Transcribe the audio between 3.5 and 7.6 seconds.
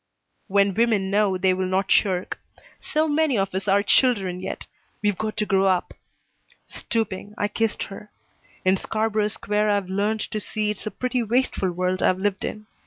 us are children yet. We've got to grow up." Stooping, I